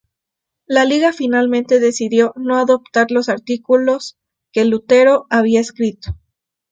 [0.65, 4.17] La liga finalmente decidió no adoptar los artículos
[4.51, 6.17] que Lutero había escrito.